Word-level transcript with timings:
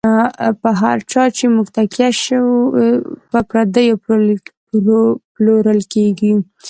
په 0.61 0.69
هر 0.81 0.97
چا 1.11 1.23
چی 1.37 1.45
موږ 1.55 1.67
تکیه 1.77 2.09
شو، 2.23 2.45
په 3.31 3.39
پردیو 3.49 4.01
پلورل 5.35 5.81
کیږی 5.93 6.33